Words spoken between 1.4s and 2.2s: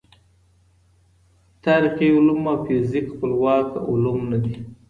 تاریخي